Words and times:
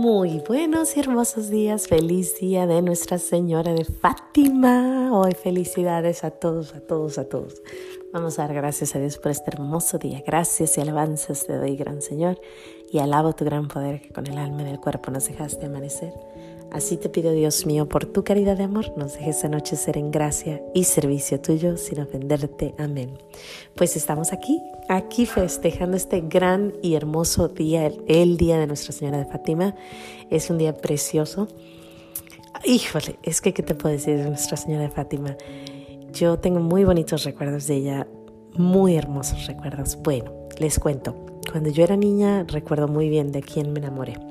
Muy 0.00 0.40
buenos 0.46 0.96
y 0.96 1.00
hermosos 1.00 1.50
días, 1.50 1.88
feliz 1.88 2.38
día 2.38 2.68
de 2.68 2.82
Nuestra 2.82 3.18
Señora 3.18 3.74
de 3.74 3.84
Fátima. 3.84 5.10
Hoy 5.12 5.32
felicidades 5.32 6.22
a 6.22 6.30
todos, 6.30 6.72
a 6.76 6.80
todos, 6.80 7.18
a 7.18 7.28
todos. 7.28 7.60
Vamos 8.12 8.38
a 8.38 8.42
dar 8.42 8.54
gracias 8.54 8.94
a 8.94 9.00
Dios 9.00 9.18
por 9.18 9.32
este 9.32 9.50
hermoso 9.50 9.98
día. 9.98 10.22
Gracias 10.24 10.78
y 10.78 10.82
alabanzas 10.82 11.44
te 11.48 11.54
doy, 11.54 11.74
gran 11.74 12.00
Señor, 12.00 12.40
y 12.92 13.00
alabo 13.00 13.32
tu 13.32 13.44
gran 13.44 13.66
poder 13.66 14.00
que 14.00 14.12
con 14.12 14.28
el 14.28 14.38
alma 14.38 14.62
y 14.62 14.70
el 14.70 14.78
cuerpo 14.78 15.10
nos 15.10 15.26
dejaste 15.26 15.66
amanecer. 15.66 16.12
Así 16.70 16.98
te 16.98 17.08
pido, 17.08 17.32
Dios 17.32 17.64
mío, 17.64 17.88
por 17.88 18.04
tu 18.04 18.24
caridad 18.24 18.58
de 18.58 18.64
amor, 18.64 18.92
nos 18.96 19.14
dejes 19.14 19.42
anochecer 19.42 19.96
en 19.96 20.10
gracia 20.10 20.62
y 20.74 20.84
servicio 20.84 21.40
tuyo 21.40 21.78
sin 21.78 22.00
ofenderte. 22.00 22.74
Amén. 22.76 23.18
Pues 23.74 23.96
estamos 23.96 24.32
aquí, 24.34 24.60
aquí 24.88 25.24
festejando 25.24 25.96
este 25.96 26.20
gran 26.20 26.74
y 26.82 26.94
hermoso 26.94 27.48
día, 27.48 27.90
el, 28.06 28.36
día 28.36 28.58
de 28.58 28.66
Nuestra 28.66 28.92
Señora 28.92 29.16
de 29.16 29.24
Fátima. 29.24 29.74
Es 30.28 30.50
un 30.50 30.58
día 30.58 30.76
precioso. 30.76 31.48
Híjole, 32.64 33.18
es 33.22 33.40
que, 33.40 33.54
¿qué 33.54 33.62
te 33.62 33.74
puedo 33.74 33.94
decir 33.94 34.18
de 34.18 34.28
Nuestra 34.28 34.58
Señora 34.58 34.82
de 34.82 34.90
Fátima? 34.90 35.36
Yo 36.12 36.38
tengo 36.38 36.60
muy 36.60 36.84
bonitos 36.84 37.24
recuerdos 37.24 37.66
de 37.66 37.76
ella, 37.76 38.06
muy 38.54 38.94
hermosos 38.94 39.46
recuerdos. 39.46 39.96
Bueno, 40.02 40.32
les 40.58 40.78
cuento. 40.78 41.14
Cuando 41.50 41.70
yo 41.70 41.82
era 41.82 41.96
niña, 41.96 42.44
recuerdo 42.46 42.88
muy 42.88 43.08
bien 43.08 43.32
de 43.32 43.40
quién 43.40 43.72
me 43.72 43.78
enamoré. 43.78 44.27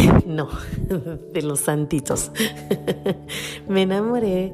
no, 0.26 0.48
de 1.32 1.42
los 1.42 1.60
santitos. 1.60 2.32
Me 3.68 3.82
enamoré 3.82 4.52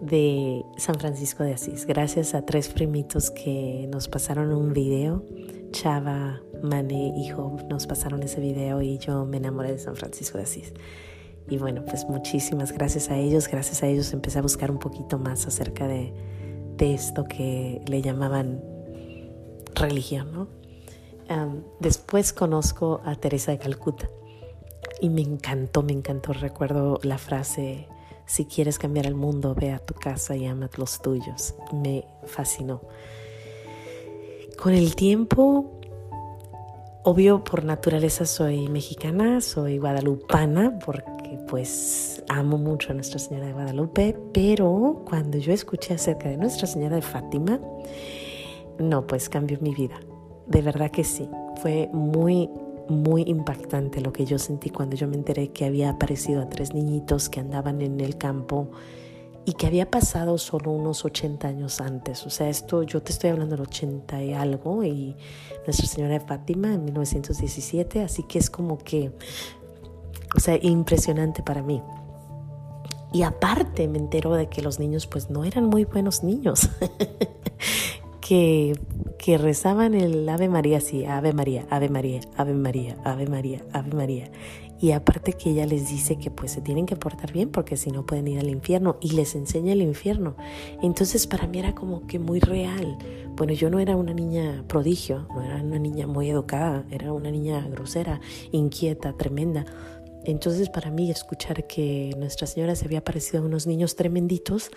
de 0.00 0.64
San 0.76 0.96
Francisco 0.96 1.42
de 1.44 1.54
Asís, 1.54 1.86
gracias 1.86 2.34
a 2.34 2.44
tres 2.44 2.68
primitos 2.68 3.30
que 3.30 3.88
nos 3.90 4.08
pasaron 4.08 4.52
un 4.52 4.72
video. 4.72 5.24
Chava, 5.70 6.40
Mane 6.62 7.14
y 7.16 7.28
Job 7.30 7.64
nos 7.68 7.86
pasaron 7.86 8.22
ese 8.22 8.40
video 8.40 8.80
y 8.80 8.98
yo 8.98 9.24
me 9.24 9.38
enamoré 9.38 9.72
de 9.72 9.78
San 9.78 9.96
Francisco 9.96 10.38
de 10.38 10.44
Asís. 10.44 10.72
Y 11.48 11.58
bueno, 11.58 11.84
pues 11.84 12.06
muchísimas 12.08 12.72
gracias 12.72 13.10
a 13.10 13.18
ellos. 13.18 13.48
Gracias 13.48 13.82
a 13.82 13.86
ellos 13.86 14.12
empecé 14.12 14.38
a 14.38 14.42
buscar 14.42 14.70
un 14.70 14.78
poquito 14.78 15.18
más 15.18 15.46
acerca 15.46 15.88
de, 15.88 16.14
de 16.76 16.94
esto 16.94 17.24
que 17.24 17.82
le 17.86 18.02
llamaban 18.02 18.62
religión, 19.74 20.32
¿no? 20.32 20.64
después 21.80 22.34
conozco 22.34 23.00
a 23.04 23.14
Teresa 23.16 23.50
de 23.50 23.58
Calcuta 23.58 24.10
y 25.04 25.10
me 25.10 25.20
encantó, 25.20 25.82
me 25.82 25.92
encantó. 25.92 26.32
Recuerdo 26.32 26.98
la 27.02 27.18
frase, 27.18 27.88
si 28.24 28.46
quieres 28.46 28.78
cambiar 28.78 29.06
el 29.06 29.14
mundo, 29.14 29.54
ve 29.54 29.70
a 29.70 29.78
tu 29.78 29.92
casa 29.92 30.34
y 30.34 30.46
ama 30.46 30.70
los 30.78 31.02
tuyos. 31.02 31.54
Me 31.72 32.06
fascinó. 32.24 32.80
Con 34.58 34.72
el 34.72 34.96
tiempo, 34.96 35.78
obvio 37.02 37.44
por 37.44 37.64
naturaleza 37.64 38.24
soy 38.24 38.68
mexicana, 38.68 39.42
soy 39.42 39.76
guadalupana, 39.76 40.78
porque 40.78 41.38
pues 41.48 42.24
amo 42.30 42.56
mucho 42.56 42.92
a 42.92 42.94
Nuestra 42.94 43.18
Señora 43.18 43.48
de 43.48 43.52
Guadalupe, 43.52 44.16
pero 44.32 45.04
cuando 45.06 45.36
yo 45.36 45.52
escuché 45.52 45.92
acerca 45.92 46.30
de 46.30 46.38
Nuestra 46.38 46.66
Señora 46.66 46.96
de 46.96 47.02
Fátima, 47.02 47.60
no, 48.78 49.06
pues 49.06 49.28
cambió 49.28 49.58
mi 49.60 49.74
vida. 49.74 50.00
De 50.46 50.62
verdad 50.62 50.90
que 50.90 51.04
sí. 51.04 51.28
Fue 51.60 51.90
muy 51.92 52.48
muy 52.88 53.22
impactante 53.26 54.00
lo 54.00 54.12
que 54.12 54.26
yo 54.26 54.38
sentí 54.38 54.70
cuando 54.70 54.96
yo 54.96 55.08
me 55.08 55.16
enteré 55.16 55.48
que 55.48 55.64
había 55.64 55.90
aparecido 55.90 56.42
a 56.42 56.48
tres 56.48 56.74
niñitos 56.74 57.28
que 57.28 57.40
andaban 57.40 57.80
en 57.82 58.00
el 58.00 58.16
campo 58.16 58.68
y 59.46 59.52
que 59.52 59.66
había 59.66 59.90
pasado 59.90 60.38
solo 60.38 60.70
unos 60.70 61.04
80 61.04 61.48
años 61.48 61.80
antes. 61.80 62.26
O 62.26 62.30
sea, 62.30 62.48
esto 62.48 62.82
yo 62.82 63.02
te 63.02 63.12
estoy 63.12 63.30
hablando 63.30 63.56
del 63.56 63.66
80 63.66 64.22
y 64.22 64.32
algo 64.32 64.82
y 64.84 65.16
Nuestra 65.66 65.86
Señora 65.86 66.14
de 66.14 66.20
Fátima 66.20 66.72
en 66.72 66.84
1917, 66.84 68.02
así 68.02 68.22
que 68.22 68.38
es 68.38 68.48
como 68.48 68.78
que, 68.78 69.12
o 70.34 70.40
sea, 70.40 70.58
impresionante 70.60 71.42
para 71.42 71.62
mí. 71.62 71.82
Y 73.12 73.22
aparte 73.22 73.86
me 73.86 73.98
entero 73.98 74.32
de 74.32 74.48
que 74.48 74.62
los 74.62 74.78
niños 74.78 75.06
pues 75.06 75.30
no 75.30 75.44
eran 75.44 75.66
muy 75.66 75.84
buenos 75.84 76.24
niños, 76.24 76.68
que 78.20 78.78
que 79.24 79.38
rezaban 79.38 79.94
el 79.94 80.28
Ave 80.28 80.50
María, 80.50 80.82
sí, 80.82 81.06
Ave 81.06 81.32
María, 81.32 81.64
Ave 81.70 81.88
María, 81.88 82.20
Ave 82.36 82.52
María, 82.52 82.98
Ave 83.04 83.26
María, 83.26 83.64
Ave 83.72 83.90
María. 83.94 84.30
Y 84.78 84.92
aparte 84.92 85.32
que 85.32 85.48
ella 85.48 85.64
les 85.64 85.88
dice 85.88 86.18
que 86.18 86.30
pues 86.30 86.52
se 86.52 86.60
tienen 86.60 86.84
que 86.84 86.94
portar 86.94 87.32
bien 87.32 87.48
porque 87.48 87.78
si 87.78 87.90
no 87.90 88.04
pueden 88.04 88.28
ir 88.28 88.38
al 88.38 88.50
infierno 88.50 88.98
y 89.00 89.12
les 89.12 89.34
enseña 89.34 89.72
el 89.72 89.80
infierno. 89.80 90.36
Entonces 90.82 91.26
para 91.26 91.46
mí 91.46 91.58
era 91.58 91.74
como 91.74 92.06
que 92.06 92.18
muy 92.18 92.38
real. 92.38 92.98
Bueno, 93.34 93.54
yo 93.54 93.70
no 93.70 93.78
era 93.78 93.96
una 93.96 94.12
niña 94.12 94.62
prodigio, 94.68 95.26
no 95.34 95.42
era 95.42 95.62
una 95.62 95.78
niña 95.78 96.06
muy 96.06 96.28
educada, 96.28 96.84
era 96.90 97.14
una 97.14 97.30
niña 97.30 97.66
grosera, 97.66 98.20
inquieta, 98.52 99.14
tremenda. 99.14 99.64
Entonces 100.24 100.70
para 100.70 100.90
mí 100.90 101.10
escuchar 101.10 101.66
que 101.66 102.14
Nuestra 102.16 102.46
Señora 102.46 102.74
se 102.76 102.86
había 102.86 102.98
aparecido 102.98 103.42
a 103.42 103.46
unos 103.46 103.66
niños 103.66 103.96
tremenditos 103.96 104.70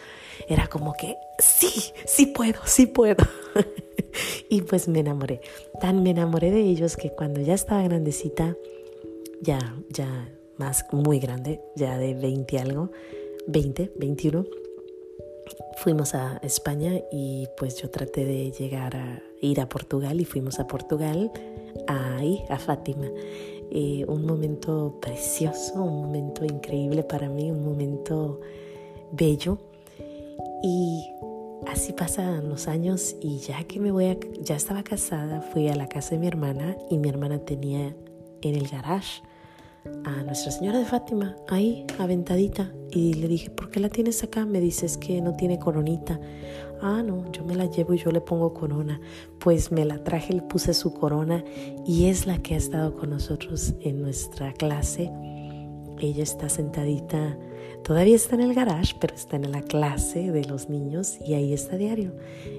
era 0.47 0.67
como 0.67 0.93
que 0.93 1.15
sí, 1.39 1.93
sí 2.05 2.27
puedo, 2.27 2.59
sí 2.65 2.85
puedo. 2.85 3.23
y 4.49 4.61
pues 4.61 4.87
me 4.87 4.99
enamoré. 4.99 5.41
Tan 5.79 6.03
me 6.03 6.11
enamoré 6.11 6.51
de 6.51 6.61
ellos 6.61 6.97
que 6.97 7.11
cuando 7.11 7.41
ya 7.41 7.53
estaba 7.53 7.83
grandecita, 7.83 8.55
ya, 9.41 9.75
ya 9.89 10.29
más, 10.57 10.85
muy 10.91 11.19
grande, 11.19 11.61
ya 11.75 11.97
de 11.97 12.13
20 12.13 12.59
algo, 12.59 12.91
20, 13.47 13.91
21, 13.95 14.45
fuimos 15.77 16.15
a 16.15 16.37
España 16.43 16.99
y 17.11 17.47
pues 17.57 17.81
yo 17.81 17.89
traté 17.89 18.25
de 18.25 18.51
llegar 18.51 18.95
a 18.95 19.21
ir 19.41 19.61
a 19.61 19.69
Portugal 19.69 20.19
y 20.19 20.25
fuimos 20.25 20.59
a 20.59 20.67
Portugal, 20.67 21.31
ahí, 21.87 22.43
a 22.49 22.57
Fátima. 22.57 23.07
Eh, 23.71 24.05
un 24.07 24.25
momento 24.25 24.97
precioso, 25.01 25.83
un 25.83 26.01
momento 26.03 26.45
increíble 26.45 27.03
para 27.03 27.29
mí, 27.29 27.51
un 27.51 27.63
momento 27.63 28.39
bello. 29.11 29.57
Y 30.63 31.03
así 31.67 31.93
pasan 31.93 32.49
los 32.49 32.67
años 32.67 33.15
y 33.21 33.39
ya 33.39 33.63
que 33.63 33.79
me 33.79 33.91
voy 33.91 34.17
ya 34.41 34.55
estaba 34.55 34.83
casada, 34.83 35.41
fui 35.41 35.67
a 35.67 35.75
la 35.75 35.87
casa 35.87 36.11
de 36.11 36.19
mi 36.19 36.27
hermana 36.27 36.77
y 36.89 36.97
mi 36.97 37.09
hermana 37.09 37.39
tenía 37.39 37.95
en 38.41 38.55
el 38.55 38.67
garage 38.67 39.21
a 40.03 40.23
Nuestra 40.23 40.51
Señora 40.51 40.79
de 40.79 40.85
Fátima, 40.85 41.35
ahí, 41.47 41.85
aventadita. 41.99 42.73
Y 42.91 43.15
le 43.15 43.27
dije, 43.27 43.49
¿por 43.49 43.69
qué 43.69 43.79
la 43.79 43.89
tienes 43.89 44.23
acá? 44.23 44.45
Me 44.45 44.59
dices 44.59 44.97
que 44.97 45.21
no 45.21 45.35
tiene 45.35 45.59
coronita. 45.59 46.19
Ah, 46.81 47.03
no, 47.03 47.31
yo 47.31 47.43
me 47.43 47.55
la 47.55 47.65
llevo 47.65 47.93
y 47.93 47.97
yo 47.97 48.11
le 48.11 48.21
pongo 48.21 48.53
corona. 48.53 48.99
Pues 49.39 49.71
me 49.71 49.85
la 49.85 50.03
traje, 50.03 50.33
le 50.33 50.41
puse 50.41 50.73
su 50.73 50.93
corona 50.93 51.43
y 51.85 52.05
es 52.05 52.25
la 52.25 52.37
que 52.37 52.53
ha 52.53 52.57
estado 52.57 52.95
con 52.95 53.09
nosotros 53.09 53.73
en 53.81 54.01
nuestra 54.01 54.53
clase. 54.53 55.11
Ella 55.99 56.23
está 56.23 56.49
sentadita 56.49 57.37
Todavía 57.87 58.17
está 58.17 58.35
en 58.35 58.41
el 58.41 58.53
garage, 58.53 58.95
pero 58.99 59.15
está 59.15 59.37
en 59.37 59.49
la 59.49 59.61
clase 59.61 60.31
de 60.31 60.43
los 60.43 60.69
niños 60.69 61.17
y 61.25 61.35
ahí 61.35 61.53
está 61.53 61.77
diario. 61.77 62.13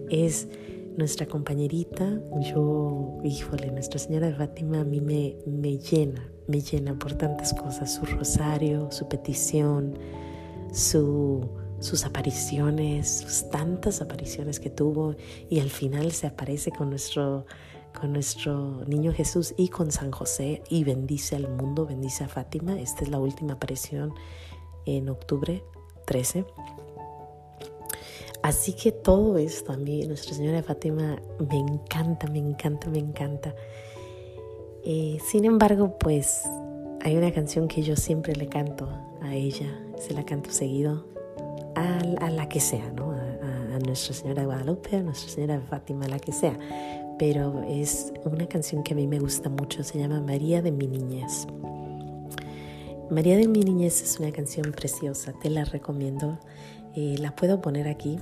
Es 0.09 0.49
nuestra 0.97 1.27
compañerita. 1.27 2.19
Yo, 2.41 3.19
híjole, 3.23 3.71
Nuestra 3.71 3.99
Señora 3.99 4.29
de 4.29 4.35
Fátima 4.35 4.81
a 4.81 4.85
mí 4.85 5.03
me, 5.03 5.37
me 5.45 5.77
llena, 5.77 6.27
me 6.49 6.61
llena 6.61 6.99
por 6.99 7.15
tantas 7.15 7.55
cosas. 7.55 7.95
Su 7.95 8.05
rosario, 8.05 8.91
su 8.91 9.07
petición, 9.09 9.97
su, 10.73 11.49
sus 11.79 12.05
apariciones, 12.05 13.19
sus 13.21 13.49
tantas 13.51 14.01
apariciones 14.01 14.59
que 14.59 14.71
tuvo 14.71 15.15
y 15.49 15.61
al 15.61 15.71
final 15.71 16.11
se 16.11 16.27
aparece 16.27 16.73
con 16.73 16.91
nuestro 16.91 17.47
con 17.99 18.13
nuestro 18.13 18.85
niño 18.87 19.13
Jesús 19.13 19.55
y 19.57 19.69
con 19.69 19.91
San 19.91 20.13
José 20.13 20.63
y 20.69 20.85
bendice 20.85 21.35
al 21.35 21.49
mundo, 21.49 21.87
bendice 21.87 22.25
a 22.25 22.29
Fátima. 22.29 22.79
Esta 22.79 23.03
es 23.03 23.09
la 23.09 23.19
última 23.19 23.55
aparición 23.55 24.15
en 24.87 25.09
octubre 25.09 25.65
13. 26.07 26.45
Así 28.43 28.75
que 28.75 28.93
todo 28.93 29.37
esto 29.37 29.73
a 29.73 29.77
mí, 29.77 30.07
Nuestra 30.07 30.35
Señora 30.35 30.63
Fátima, 30.63 31.21
me 31.51 31.59
encanta, 31.59 32.29
me 32.29 32.39
encanta, 32.39 32.89
me 32.89 32.99
encanta. 32.99 33.55
Eh, 34.85 35.19
sin 35.25 35.45
embargo, 35.45 35.97
pues 35.99 36.43
hay 37.03 37.17
una 37.17 37.33
canción 37.33 37.69
que 37.69 37.83
yo 37.83 37.97
siempre 37.97 38.35
le 38.35 38.49
canto 38.49 38.89
a 39.23 39.35
ella, 39.35 39.67
se 39.99 40.15
la 40.15 40.25
canto 40.25 40.51
seguido, 40.51 41.07
a, 41.75 42.31
la 42.31 42.49
que 42.49 42.61
sea, 42.61 42.91
¿no? 42.93 43.13
A, 43.13 43.77
a, 43.77 43.79
Nuestra 43.79 44.15
Señora 44.15 44.43
de 44.43 44.47
Guadalupe, 44.47 44.97
a 44.97 45.03
Nuestra 45.03 45.31
Señora 45.31 45.59
de 45.59 45.67
Fátima, 45.67 46.07
a 46.07 46.09
la 46.09 46.19
que 46.19 46.33
sea. 46.33 46.59
Pero 47.19 47.63
es 47.69 48.13
una 48.25 48.47
canción 48.47 48.83
que 48.83 48.95
a 48.95 48.97
mí 48.97 49.07
me 49.07 49.19
gusta 49.19 49.49
mucho, 49.49 49.83
se 49.85 49.99
llama 49.99 50.21
María 50.21 50.63
de 50.63 50.73
mi 50.73 50.87
niñez. 50.87 51.47
María 53.11 53.37
de 53.37 53.49
mi 53.49 53.61
niñez 53.61 54.03
es 54.03 54.21
una 54.21 54.31
canción 54.33 54.71
preciosa, 54.73 55.33
te 55.33 55.49
la 55.51 55.65
recomiendo. 55.65 56.39
Eh, 56.95 57.17
la 57.19 57.35
puedo 57.35 57.61
poner 57.61 57.89
aquí, 57.89 58.19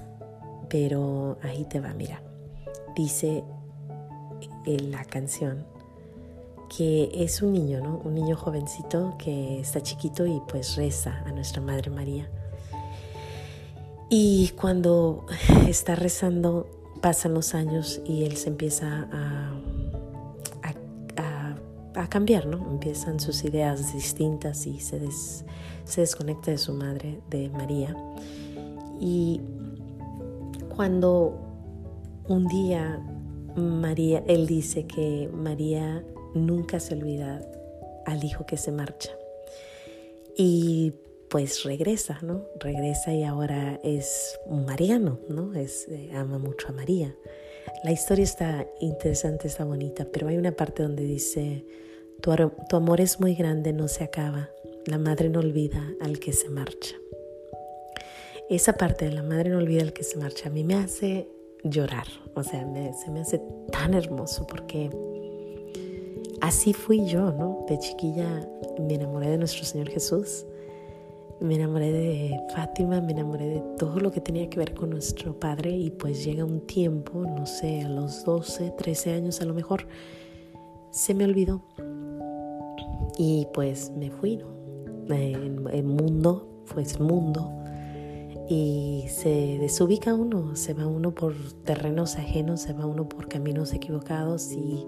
pero 0.68 1.38
ahí 1.42 1.64
te 1.64 1.80
va, 1.80 1.92
mira. 1.94 2.22
Dice 2.94 3.42
eh, 4.64 4.80
la 4.80 5.04
canción 5.04 5.66
que 6.74 7.10
es 7.14 7.42
un 7.42 7.52
niño, 7.52 7.80
¿no? 7.80 8.00
Un 8.04 8.14
niño 8.14 8.36
jovencito 8.36 9.14
que 9.18 9.60
está 9.60 9.80
chiquito 9.80 10.26
y 10.26 10.40
pues 10.48 10.76
reza 10.76 11.22
a 11.26 11.32
nuestra 11.32 11.60
Madre 11.60 11.90
María. 11.90 12.28
Y 14.08 14.48
cuando 14.50 15.26
está 15.68 15.94
rezando, 15.94 16.68
pasan 17.00 17.34
los 17.34 17.54
años 17.54 18.00
y 18.04 18.24
él 18.24 18.36
se 18.36 18.48
empieza 18.48 19.08
a, 19.12 19.52
a, 21.16 21.56
a 22.00 22.08
cambiar, 22.08 22.46
¿no? 22.46 22.70
Empiezan 22.70 23.20
sus 23.20 23.44
ideas 23.44 23.92
distintas 23.92 24.66
y 24.66 24.80
se, 24.80 25.00
se 25.84 26.00
desconecta 26.00 26.50
de 26.50 26.58
su 26.58 26.72
madre, 26.72 27.20
de 27.30 27.48
María. 27.50 27.96
Y 29.00 29.40
cuando 30.74 31.38
un 32.28 32.46
día 32.46 33.00
María, 33.56 34.22
él 34.26 34.46
dice 34.46 34.86
que 34.86 35.30
María 35.32 36.04
nunca 36.34 36.80
se 36.80 36.94
olvida 36.94 37.40
al 38.04 38.24
hijo 38.24 38.46
que 38.46 38.56
se 38.56 38.72
marcha. 38.72 39.10
Y 40.36 40.92
pues 41.28 41.64
regresa, 41.64 42.18
¿no? 42.22 42.44
Regresa 42.60 43.12
y 43.12 43.24
ahora 43.24 43.80
es 43.82 44.38
un 44.46 44.64
mariano, 44.64 45.18
¿no? 45.28 45.54
Es, 45.54 45.88
eh, 45.88 46.10
ama 46.14 46.38
mucho 46.38 46.68
a 46.68 46.72
María. 46.72 47.14
La 47.84 47.92
historia 47.92 48.24
está 48.24 48.66
interesante, 48.80 49.48
está 49.48 49.64
bonita, 49.64 50.06
pero 50.12 50.28
hay 50.28 50.36
una 50.36 50.52
parte 50.52 50.82
donde 50.82 51.04
dice, 51.04 51.64
tu, 52.20 52.32
tu 52.68 52.76
amor 52.76 53.00
es 53.00 53.20
muy 53.20 53.34
grande, 53.34 53.72
no 53.72 53.88
se 53.88 54.04
acaba, 54.04 54.50
la 54.86 54.98
madre 54.98 55.28
no 55.28 55.40
olvida 55.40 55.82
al 56.00 56.18
que 56.18 56.32
se 56.32 56.48
marcha. 56.48 56.94
Esa 58.48 58.74
parte 58.74 59.06
de 59.06 59.12
la 59.12 59.22
madre 59.22 59.50
no 59.50 59.58
olvida 59.58 59.82
al 59.82 59.92
que 59.92 60.04
se 60.04 60.16
marcha 60.18 60.48
a 60.48 60.52
mí 60.52 60.62
me 60.62 60.76
hace 60.76 61.28
llorar, 61.64 62.06
o 62.34 62.44
sea, 62.44 62.60
se 62.94 63.10
me 63.10 63.20
hace 63.20 63.40
tan 63.72 63.94
hermoso 63.94 64.46
porque 64.46 64.88
así 66.46 66.72
fui 66.72 67.06
yo, 67.06 67.32
¿no? 67.32 67.64
De 67.68 67.78
chiquilla 67.78 68.48
me 68.78 68.94
enamoré 68.94 69.30
de 69.30 69.38
nuestro 69.38 69.64
Señor 69.64 69.88
Jesús 69.88 70.46
me 71.40 71.56
enamoré 71.56 71.92
de 71.92 72.40
Fátima, 72.54 73.00
me 73.00 73.12
enamoré 73.12 73.46
de 73.46 73.62
todo 73.78 74.00
lo 74.00 74.10
que 74.10 74.20
tenía 74.20 74.48
que 74.48 74.58
ver 74.58 74.74
con 74.74 74.90
nuestro 74.90 75.38
padre 75.38 75.70
y 75.70 75.90
pues 75.90 76.24
llega 76.24 76.44
un 76.44 76.60
tiempo, 76.60 77.24
no 77.24 77.46
sé, 77.46 77.82
a 77.82 77.88
los 77.88 78.24
12, 78.24 78.72
13 78.78 79.12
años 79.12 79.40
a 79.40 79.44
lo 79.44 79.52
mejor, 79.52 79.86
se 80.90 81.14
me 81.14 81.24
olvidó. 81.24 81.62
Y 83.18 83.46
pues 83.52 83.92
me 83.96 84.10
fui, 84.10 84.36
¿no? 84.36 84.46
El 85.14 85.84
mundo, 85.84 86.64
pues 86.72 86.98
mundo. 87.00 87.52
Y 88.48 89.04
se 89.08 89.58
desubica 89.58 90.14
uno, 90.14 90.56
se 90.56 90.72
va 90.72 90.86
uno 90.86 91.14
por 91.14 91.34
terrenos 91.64 92.16
ajenos, 92.16 92.60
se 92.62 92.72
va 92.72 92.86
uno 92.86 93.08
por 93.08 93.28
caminos 93.28 93.72
equivocados 93.74 94.52
y, 94.52 94.86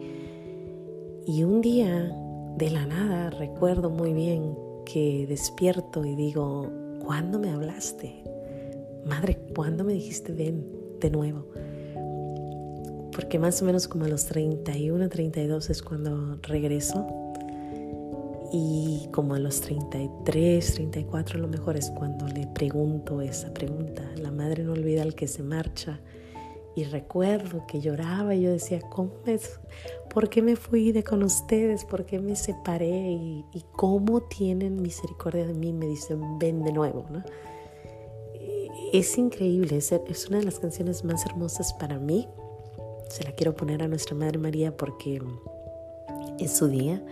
y 1.29 1.45
un 1.45 1.61
día 1.61 2.11
de 2.57 2.71
la 2.71 2.87
nada 2.87 3.29
recuerdo 3.29 3.91
muy 3.91 4.15
bien 4.15 4.57
que 4.87 5.27
despierto 5.29 6.07
y 6.07 6.17
digo, 6.17 6.73
¿cuándo 7.05 7.39
me 7.39 7.51
hablaste? 7.51 8.25
Madre, 9.05 9.39
¿cuándo 9.55 9.85
me 9.85 9.93
dijiste 9.93 10.33
ven 10.33 10.67
de 10.99 11.11
nuevo? 11.11 11.45
Porque 13.13 13.39
más 13.39 13.61
o 13.61 13.67
menos 13.67 13.89
como 13.89 14.07
a 14.07 14.09
los 14.09 14.25
31, 14.25 15.11
32 15.11 15.69
es 15.69 15.83
cuando 15.83 16.39
regreso. 16.45 17.07
Y 18.51 19.11
como 19.13 19.35
a 19.35 19.39
los 19.39 19.61
33, 19.61 20.75
34 20.77 21.39
a 21.39 21.43
lo 21.43 21.49
mejor 21.49 21.77
es 21.77 21.91
cuando 21.91 22.27
le 22.27 22.47
pregunto 22.47 23.21
esa 23.21 23.53
pregunta. 23.53 24.03
La 24.17 24.31
madre 24.31 24.65
no 24.65 24.73
olvida 24.73 25.03
al 25.03 25.15
que 25.15 25.29
se 25.29 25.43
marcha. 25.43 26.01
Y 26.79 26.85
recuerdo 26.85 27.67
que 27.67 27.81
lloraba 27.81 28.37
y 28.37 28.43
yo 28.43 28.53
decía, 28.53 28.79
¿cómo 28.89 29.11
me, 29.27 29.37
¿por 30.15 30.31
qué 30.31 30.43
me 30.43 30.55
fui 30.55 30.93
de 30.93 31.03
con 31.03 31.25
ustedes? 31.25 31.85
¿Por 31.85 32.07
qué 32.07 32.21
me 32.21 32.37
separé? 32.37 33.11
Y, 33.11 33.45
cómo 33.73 34.21
tienen 34.21 34.81
misericordia 34.81 35.45
de 35.45 35.55
mí. 35.55 35.73
Me 35.73 35.87
dicen, 35.87 36.39
ven 36.39 36.63
de 36.63 36.73
nuevo. 36.73 37.05
¿no? 37.11 37.25
Es 38.93 39.19
increíble, 39.19 39.79
es, 39.79 39.91
es 39.91 40.29
una 40.29 40.39
de 40.39 40.45
las 40.45 40.61
canciones 40.61 41.03
más 41.03 41.27
hermosas 41.27 41.73
para 41.73 41.99
mí. 41.99 42.29
Se 43.09 43.25
la 43.25 43.33
quiero 43.33 43.57
poner 43.57 43.83
a 43.83 43.89
nuestra 43.89 44.15
Madre 44.15 44.39
María 44.39 44.77
porque 44.77 45.21
es 46.39 46.57
su 46.57 46.69
día, 46.69 47.05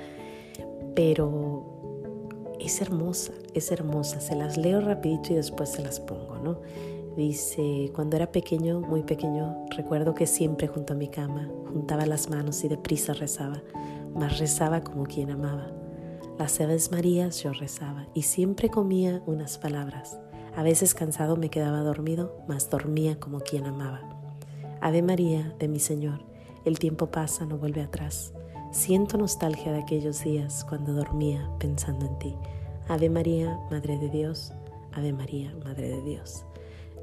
pero 0.95 2.55
es 2.61 2.81
hermosa, 2.81 3.33
es 3.53 3.73
hermosa. 3.73 4.21
Se 4.21 4.37
las 4.37 4.57
leo 4.57 4.81
rapidito 4.81 5.33
y 5.33 5.35
después 5.35 5.71
se 5.71 5.83
las 5.83 5.99
pongo, 5.99 6.37
¿no? 6.37 6.61
Dice, 7.17 7.91
cuando 7.95 8.17
era 8.17 8.31
pequeño, 8.31 8.81
muy 8.81 9.03
pequeño, 9.03 9.65
recuerdo 9.71 10.15
que 10.15 10.27
siempre 10.27 10.69
junto 10.69 10.93
a 10.93 10.97
mi 10.97 11.09
cama 11.09 11.49
juntaba 11.73 12.05
las 12.05 12.29
manos 12.29 12.63
y 12.63 12.69
deprisa 12.69 13.15
rezaba, 13.15 13.63
mas 14.15 14.39
rezaba 14.39 14.85
como 14.85 15.05
quien 15.05 15.31
amaba. 15.31 15.73
Las 16.39 16.61
Aves 16.61 16.91
Marías 16.91 17.43
yo 17.43 17.55
rezaba 17.55 18.07
y 18.13 18.23
siempre 18.23 18.69
comía 18.69 19.23
unas 19.25 19.57
palabras. 19.57 20.21
A 20.55 20.63
veces 20.63 20.95
cansado 20.95 21.37
me 21.37 21.49
quedaba 21.49 21.81
dormido, 21.81 22.37
mas 22.47 22.69
dormía 22.69 23.19
como 23.19 23.41
quien 23.41 23.65
amaba. 23.65 24.01
Ave 24.83 25.01
María 25.01 25.55
de 25.59 25.69
mi 25.69 25.79
Señor, 25.81 26.21
el 26.67 26.79
tiempo 26.79 27.07
pasa, 27.07 27.47
no 27.47 27.57
vuelve 27.57 27.81
atrás. 27.81 28.35
Siento 28.73 29.17
nostalgia 29.17 29.73
de 29.73 29.81
aquellos 29.81 30.23
días 30.23 30.67
cuando 30.69 30.93
dormía 30.93 31.51
pensando 31.59 32.05
en 32.05 32.19
ti. 32.19 32.35
Ave 32.89 33.09
María, 33.09 33.59
Madre 33.71 33.99
de 33.99 34.11
Dios, 34.11 34.53
Ave 34.93 35.15
María, 35.15 35.55
Madre 35.65 35.89
de 35.89 36.03
Dios. 36.03 36.45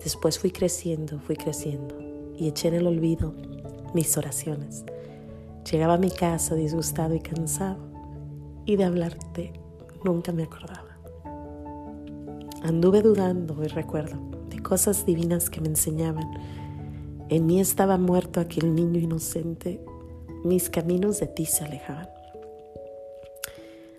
Después 0.01 0.39
fui 0.39 0.51
creciendo, 0.51 1.19
fui 1.19 1.35
creciendo 1.35 1.95
y 2.37 2.47
eché 2.47 2.69
en 2.69 2.75
el 2.75 2.87
olvido 2.87 3.33
mis 3.93 4.17
oraciones. 4.17 4.85
Llegaba 5.69 5.95
a 5.95 5.97
mi 5.97 6.11
casa 6.11 6.55
disgustado 6.55 7.15
y 7.15 7.19
cansado 7.19 7.77
y 8.65 8.75
de 8.75 8.83
hablarte 8.83 9.53
nunca 10.03 10.31
me 10.31 10.43
acordaba. 10.43 10.97
Anduve 12.63 13.01
dudando 13.01 13.61
y 13.63 13.67
recuerdo 13.67 14.17
de 14.49 14.61
cosas 14.61 15.05
divinas 15.05 15.49
que 15.49 15.61
me 15.61 15.67
enseñaban. 15.67 16.29
En 17.29 17.45
mí 17.45 17.59
estaba 17.59 17.97
muerto 17.97 18.39
aquel 18.39 18.75
niño 18.75 18.99
inocente, 18.99 19.83
mis 20.43 20.69
caminos 20.69 21.19
de 21.19 21.27
ti 21.27 21.45
se 21.45 21.63
alejaban. 21.63 22.07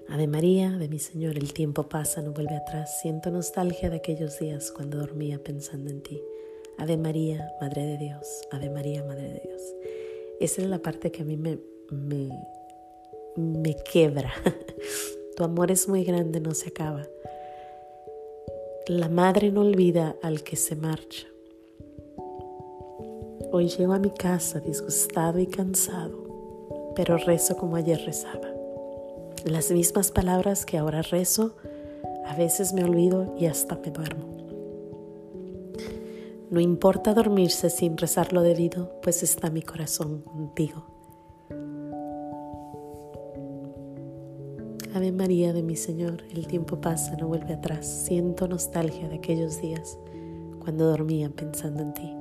Ave 0.08 0.26
María, 0.26 0.70
de 0.70 0.88
mi 0.88 0.98
Señor, 0.98 1.36
el 1.38 1.52
tiempo 1.52 1.88
pasa, 1.88 2.22
no 2.22 2.32
vuelve 2.32 2.54
atrás. 2.54 3.00
Siento 3.00 3.30
nostalgia 3.30 3.90
de 3.90 3.96
aquellos 3.96 4.38
días 4.38 4.70
cuando 4.70 4.98
dormía 4.98 5.42
pensando 5.42 5.90
en 5.90 6.02
ti. 6.02 6.22
Ave 6.78 6.96
María, 6.96 7.52
Madre 7.60 7.86
de 7.86 7.98
Dios. 7.98 8.42
Ave 8.50 8.70
María, 8.70 9.02
Madre 9.02 9.28
de 9.28 9.40
Dios. 9.40 9.62
Esa 10.40 10.62
es 10.62 10.68
la 10.68 10.78
parte 10.78 11.10
que 11.10 11.22
a 11.22 11.24
mí 11.24 11.36
me, 11.36 11.58
me, 11.90 12.30
me 13.36 13.76
quebra. 13.90 14.32
tu 15.36 15.44
amor 15.44 15.70
es 15.70 15.88
muy 15.88 16.04
grande, 16.04 16.40
no 16.40 16.54
se 16.54 16.68
acaba. 16.68 17.06
La 18.86 19.08
madre 19.08 19.50
no 19.50 19.62
olvida 19.62 20.16
al 20.22 20.42
que 20.42 20.56
se 20.56 20.76
marcha. 20.76 21.26
Hoy 23.50 23.68
llego 23.68 23.94
a 23.94 23.98
mi 23.98 24.10
casa 24.10 24.60
disgustado 24.60 25.38
y 25.38 25.46
cansado, 25.46 26.92
pero 26.94 27.16
rezo 27.16 27.56
como 27.56 27.76
ayer 27.76 28.00
rezaba. 28.04 28.53
Las 29.44 29.70
mismas 29.70 30.10
palabras 30.10 30.64
que 30.64 30.78
ahora 30.78 31.02
rezo, 31.02 31.54
a 32.26 32.34
veces 32.34 32.72
me 32.72 32.82
olvido 32.82 33.34
y 33.38 33.46
hasta 33.46 33.76
me 33.76 33.90
duermo. 33.90 34.34
No 36.50 36.60
importa 36.60 37.12
dormirse 37.12 37.68
sin 37.68 37.96
rezar 37.98 38.32
lo 38.32 38.42
debido, 38.42 39.00
pues 39.02 39.22
está 39.22 39.50
mi 39.50 39.60
corazón 39.60 40.22
contigo. 40.22 40.86
Ave 44.94 45.12
María 45.12 45.52
de 45.52 45.62
mi 45.62 45.76
Señor, 45.76 46.22
el 46.32 46.46
tiempo 46.46 46.80
pasa, 46.80 47.16
no 47.16 47.28
vuelve 47.28 47.52
atrás. 47.52 47.86
Siento 47.86 48.48
nostalgia 48.48 49.08
de 49.08 49.16
aquellos 49.16 49.60
días 49.60 49.98
cuando 50.60 50.86
dormía 50.86 51.28
pensando 51.28 51.82
en 51.82 51.92
ti. 51.92 52.14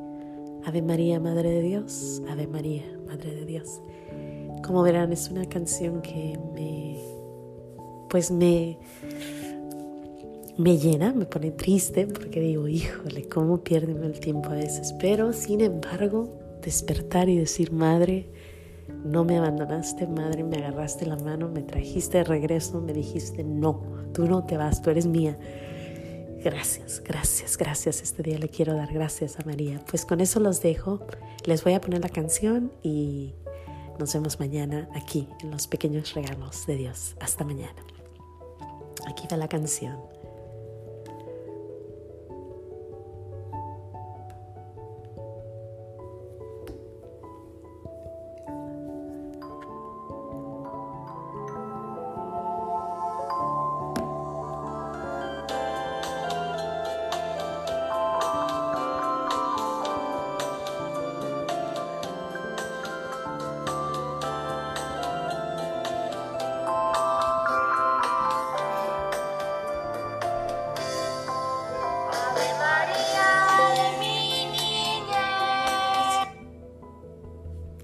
Ave 0.66 0.82
María, 0.82 1.20
Madre 1.20 1.52
de 1.52 1.62
Dios, 1.62 2.22
Ave 2.28 2.48
María, 2.48 2.84
Madre 3.06 3.34
de 3.36 3.46
Dios. 3.46 3.82
Como 4.66 4.82
verán, 4.82 5.14
es 5.14 5.30
una 5.30 5.46
canción 5.46 6.02
que 6.02 6.40
me, 6.54 6.83
pues 8.14 8.30
me, 8.30 8.78
me 10.56 10.78
llena, 10.78 11.14
me 11.14 11.26
pone 11.26 11.50
triste 11.50 12.06
porque 12.06 12.42
digo, 12.42 12.68
híjole, 12.68 13.28
cómo 13.28 13.64
pierde 13.64 13.94
el 14.06 14.20
tiempo 14.20 14.50
a 14.50 14.54
veces. 14.54 14.94
Pero 15.00 15.34
sin 15.34 15.62
embargo, 15.62 16.30
despertar 16.62 17.28
y 17.28 17.40
decir, 17.40 17.72
madre, 17.72 18.30
no 19.04 19.26
me 19.26 19.40
abandonaste, 19.40 20.06
madre, 20.06 20.44
me 20.44 20.58
agarraste 20.58 21.08
la 21.08 21.16
mano, 21.16 21.50
me 21.50 21.64
trajiste 21.64 22.20
de 22.20 22.26
regreso, 22.26 22.82
me 22.82 22.94
dijiste, 22.94 23.44
no, 23.44 23.82
tú 24.14 24.28
no 24.28 24.46
te 24.46 24.58
vas, 24.58 24.84
tú 24.84 24.92
eres 24.92 25.08
mía. 25.08 25.36
Gracias, 26.44 27.02
gracias, 27.04 27.58
gracias. 27.58 28.04
Este 28.04 28.22
día 28.22 28.38
le 28.38 28.50
quiero 28.50 28.76
dar 28.76 28.94
gracias 28.94 29.40
a 29.40 29.44
María. 29.44 29.84
Pues 29.90 30.06
con 30.06 30.22
eso 30.22 30.40
los 30.40 30.62
dejo. 30.62 31.00
Les 31.46 31.64
voy 31.64 31.74
a 31.74 31.82
poner 31.82 32.02
la 32.02 32.10
canción 32.10 32.72
y 32.84 33.34
nos 33.98 34.14
vemos 34.14 34.40
mañana 34.40 34.88
aquí 34.94 35.28
en 35.42 35.50
los 35.50 35.66
pequeños 35.66 36.14
regalos 36.14 36.68
de 36.68 36.76
Dios. 36.76 37.16
Hasta 37.20 37.44
mañana. 37.44 37.74
La 39.38 39.48
canción. 39.48 39.98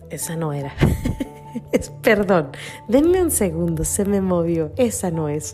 Esa 0.10 0.36
no 0.36 0.54
era. 0.54 0.74
Perdón, 2.02 2.52
denme 2.88 3.22
un 3.22 3.32
segundo, 3.32 3.84
se 3.84 4.06
me 4.06 4.22
movió. 4.22 4.72
Esa 4.78 5.12
no 5.12 5.30
es. 5.30 5.54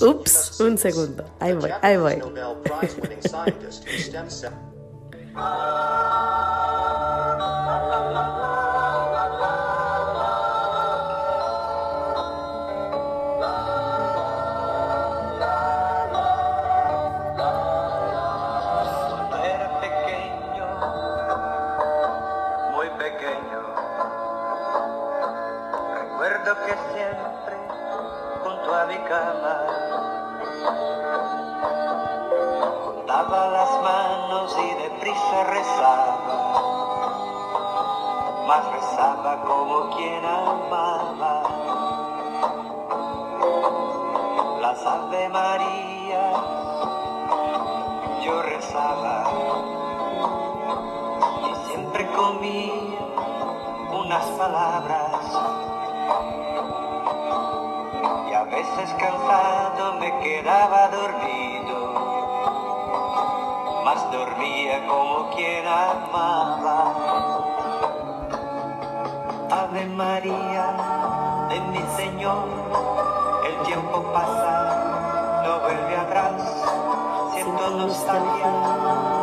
Ups, 0.00 0.60
un 0.60 0.78
segundo. 0.78 1.24
Ahí 1.40 1.54
voy, 1.54 1.70
ahí 1.82 1.96
voy. 1.96 2.22
como 39.44 39.90
quien 39.96 40.24
amaba. 40.24 41.42
Las 44.60 44.86
Ave 44.86 45.28
María 45.28 46.32
yo 48.24 48.42
rezaba 48.42 49.24
y 51.50 51.54
siempre 51.68 52.10
comía 52.12 52.98
unas 53.92 54.24
palabras. 54.38 55.20
Y 58.28 58.32
a 58.32 58.44
veces 58.44 58.94
cansado 58.98 59.94
me 60.00 60.18
quedaba 60.18 60.88
dormido, 60.88 61.76
mas 63.84 64.10
dormía 64.10 64.86
como 64.86 65.30
quien 65.30 65.66
amaba. 65.66 66.85
María 69.96 70.76
de 71.48 71.58
mi 71.72 71.82
Señor, 71.96 72.44
el 73.48 73.66
tiempo 73.66 74.12
pasa, 74.12 75.42
no 75.42 75.60
vuelve 75.60 75.96
atrás, 75.96 76.32
siento 77.32 77.70
nostalgia 77.70 78.52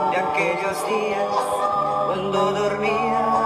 de 0.10 0.18
aquellos 0.18 0.88
días 0.88 1.30
cuando 2.08 2.54
dormía 2.54 3.43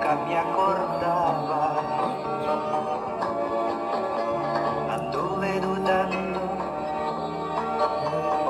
nunca 0.00 0.16
me 0.26 0.36
acordaba. 0.38 1.76
Anduve 4.90 5.60
dudando, 5.60 6.40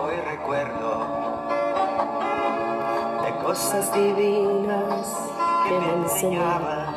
hoy 0.02 0.16
recuerdo 0.28 1.06
de 3.24 3.44
cosas 3.44 3.92
divinas 3.92 5.16
que 5.64 5.78
me 5.78 5.92
enseñaban. 6.04 6.94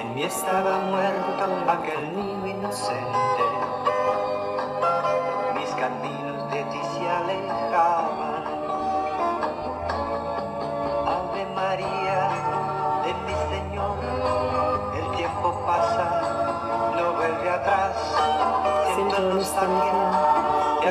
En 0.00 0.14
mí 0.14 0.22
estaba 0.22 0.78
muerto 0.78 1.44
aquel 1.68 2.16
niño 2.16 2.46
inocente 2.46 3.55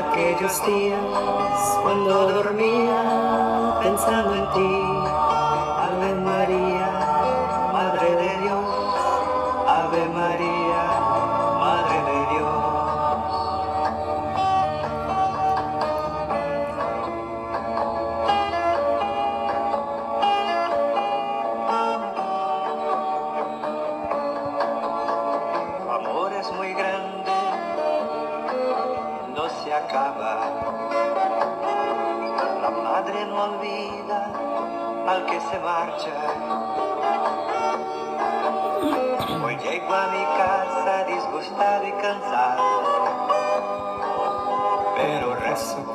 aquellos 0.10 0.66
días 0.66 1.00
cuando 1.82 2.32
dormía 2.34 3.80
pensando 3.82 4.36
en 4.36 4.52
ti. 4.54 5.05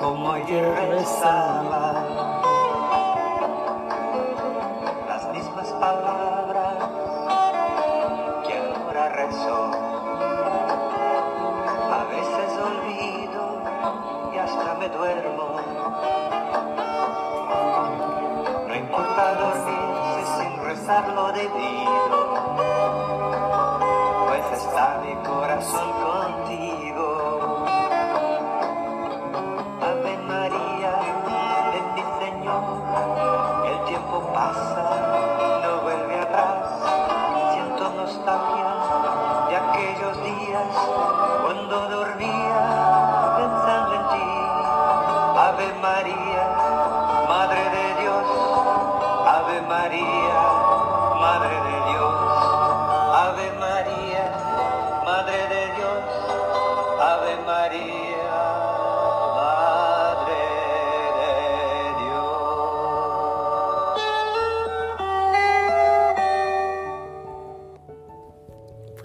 Como 0.00 0.32
ayer 0.32 0.64
rezaba. 0.90 1.92
Las 5.06 5.32
mismas 5.32 5.68
palabras 5.68 6.74
que 8.46 8.58
ahora 8.58 9.08
rezo. 9.10 9.70
A 11.92 12.04
veces 12.10 12.50
olvido 12.70 13.62
y 14.32 14.38
hasta 14.38 14.74
me 14.74 14.88
duermo. 14.88 15.40
lo 21.14 21.32
debido, 21.32 22.46
pues 24.26 24.60
está 24.60 25.00
mi 25.04 25.14
corazón 25.22 25.92
contigo. 25.92 26.59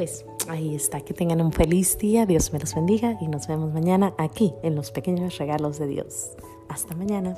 Pues 0.05 0.23
ahí 0.49 0.75
está, 0.75 1.01
que 1.01 1.15
tengan 1.15 1.41
un 1.41 1.51
feliz 1.51 1.97
día, 1.97 2.27
Dios 2.27 2.53
me 2.53 2.59
los 2.59 2.75
bendiga 2.75 3.17
y 3.21 3.27
nos 3.27 3.47
vemos 3.47 3.73
mañana 3.73 4.13
aquí 4.19 4.53
en 4.61 4.75
los 4.75 4.91
pequeños 4.91 5.39
regalos 5.39 5.79
de 5.79 5.87
Dios. 5.87 6.29
Hasta 6.69 6.93
mañana. 6.93 7.35